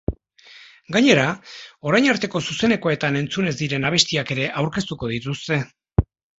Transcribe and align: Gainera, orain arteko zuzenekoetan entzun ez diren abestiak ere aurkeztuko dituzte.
Gainera, 0.95 1.25
orain 1.91 2.07
arteko 2.15 2.41
zuzenekoetan 2.49 3.21
entzun 3.21 3.53
ez 3.53 3.55
diren 3.63 3.87
abestiak 3.93 4.35
ere 4.39 4.51
aurkeztuko 4.65 5.15
dituzte. 5.17 5.63